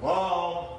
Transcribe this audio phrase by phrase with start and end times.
[0.00, 0.78] Hello?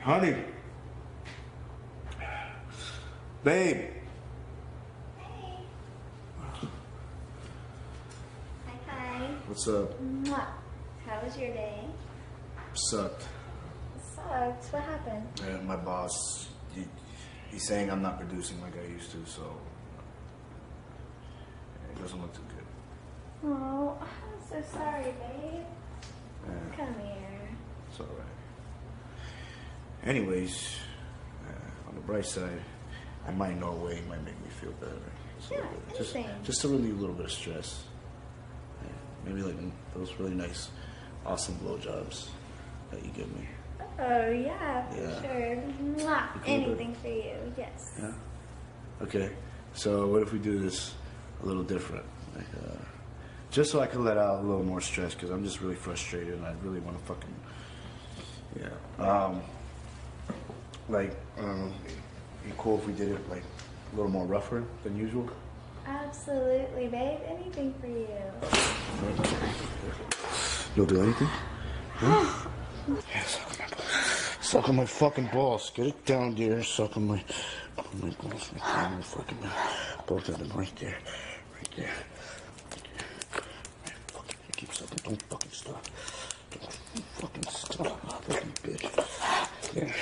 [0.00, 0.34] Honey.
[3.44, 3.90] Babe.
[8.66, 9.28] Hi, hi.
[9.46, 10.00] What's up?
[10.02, 10.46] Mwah.
[11.06, 11.84] How was your day?
[12.74, 13.28] Sucked.
[14.14, 14.72] Sucks.
[14.72, 15.26] What happened?
[15.40, 16.84] Uh, my boss, he,
[17.50, 19.60] he's saying I'm not producing like I used to, so
[22.02, 23.48] doesn't look too good.
[23.50, 25.64] Oh, I'm so sorry, babe.
[26.76, 27.48] Come here.
[27.88, 28.26] it's all right.
[30.04, 30.76] Anyways,
[31.48, 32.60] uh, on the bright side,
[33.26, 34.92] I might know a way it might make me feel better.
[35.38, 35.64] So, Yeah,
[35.96, 37.84] just, just to relieve a little bit of stress.
[38.82, 38.88] Yeah,
[39.24, 39.56] maybe like
[39.94, 40.70] those really nice,
[41.24, 42.28] awesome blowjobs
[42.90, 43.48] that you give me.
[44.00, 45.22] Oh, yeah, for Yeah.
[45.22, 45.62] sure.
[45.96, 46.28] Mwah.
[46.46, 47.94] Anything for you, yes.
[48.00, 48.12] Yeah.
[49.02, 49.30] Okay.
[49.74, 50.94] So what if we do this
[51.42, 52.04] a little different?
[52.34, 52.76] Like, uh,
[53.50, 56.34] just so I can let out a little more stress because I'm just really frustrated
[56.34, 57.34] and I really want to fucking
[58.60, 58.68] yeah.
[59.04, 59.42] Um,
[60.88, 61.72] like, um,
[62.44, 63.42] be cool if we did it like
[63.92, 65.28] a little more rougher than usual.
[65.86, 67.20] Absolutely, babe.
[67.26, 68.08] Anything for you.
[70.76, 71.28] You'll do anything?
[71.94, 72.48] Huh?
[73.12, 74.36] yeah, suck on my balls.
[74.40, 75.70] Suck on my fucking balls.
[75.74, 76.62] Get it down dear.
[76.62, 77.24] Suck on my,
[77.78, 78.50] on my balls.
[78.54, 79.02] Right there.
[79.02, 79.38] fucking
[80.06, 80.96] both of them right there.
[81.62, 81.94] Right there.
[84.56, 84.98] Keep sucking.
[85.04, 85.86] Don't fucking stop.
[86.50, 88.00] Don't fucking stop.
[88.24, 88.86] Fucking bitch.
[89.76, 89.92] Yeah.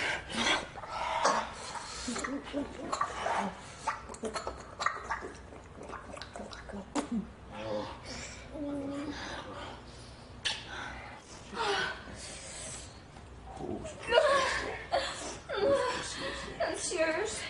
[16.58, 17.40] That's yours.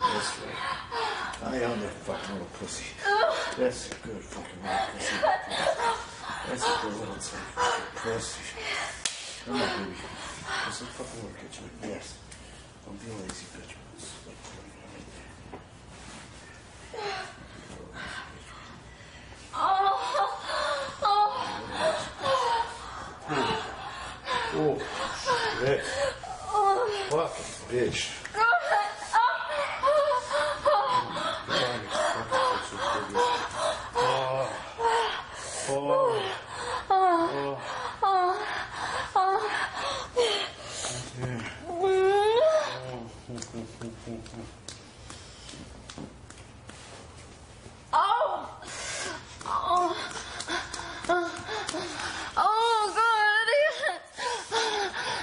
[0.00, 0.78] That's right.
[1.40, 2.84] I am that fucking little pussy.
[3.68, 5.16] That's a good fucking little pussy.
[6.48, 8.40] That's a good little fucking pussy.
[9.44, 9.96] Come on, baby.
[10.64, 11.68] Let's look fucking work at you.
[11.86, 12.16] Yes.
[12.86, 13.76] Don't be a lazy bitch.
[19.54, 19.98] Oh,
[25.60, 25.82] shit.
[27.10, 28.00] Fucking bitch.
[47.92, 48.68] Oh, oh,
[52.40, 53.48] Oh, God.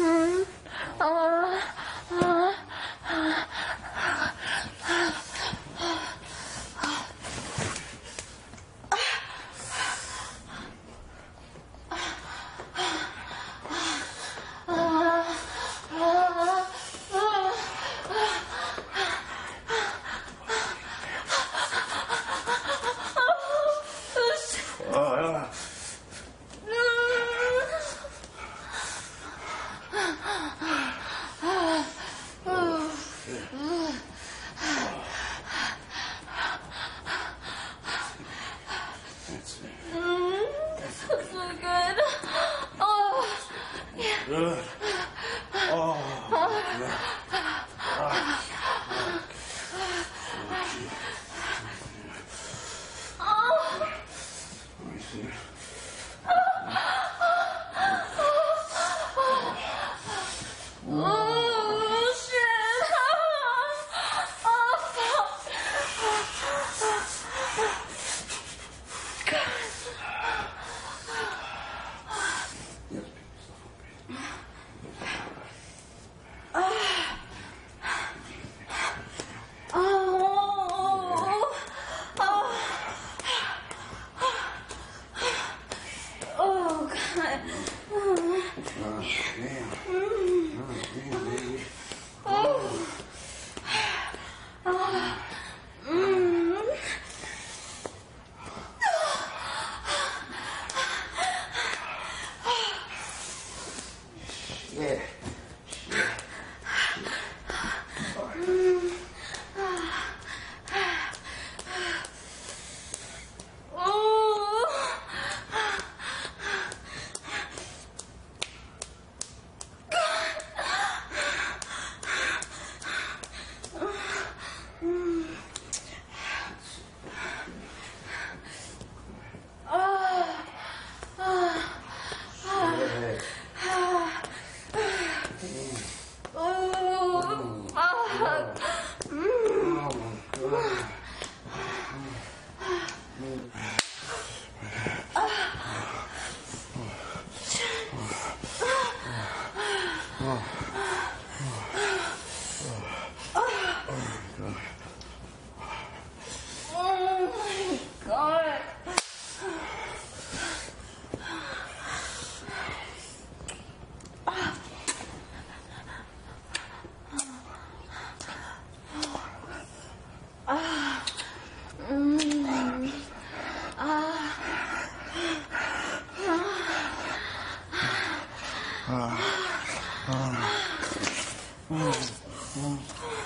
[182.57, 182.79] 嗯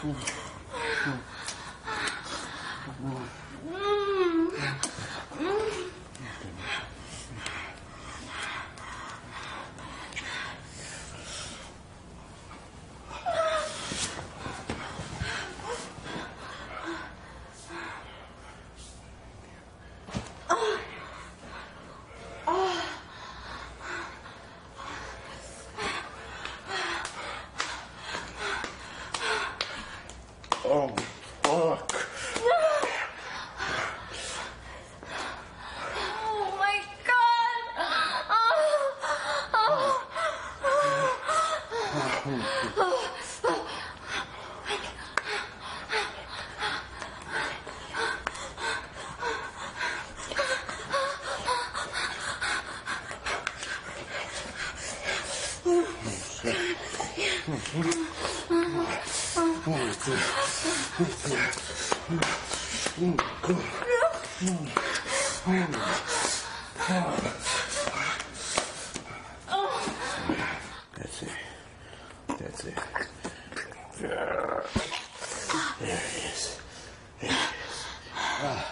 [0.04, 0.14] 嗯
[1.06, 1.18] 嗯
[3.02, 3.79] 嗯
[30.72, 30.86] Oh,
[31.42, 32.06] fuck.
[35.96, 37.64] Oh my god.
[38.30, 39.00] Oh,
[59.66, 60.08] that's
[71.22, 71.30] it.
[72.38, 72.78] That's it.
[74.00, 76.60] There it is.
[77.20, 77.40] There it is.
[78.16, 78.69] Ah.